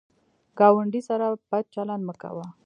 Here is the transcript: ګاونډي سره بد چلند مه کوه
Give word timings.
ګاونډي 0.57 1.01
سره 1.09 1.25
بد 1.49 1.65
چلند 1.75 2.03
مه 2.07 2.13
کوه 2.21 2.45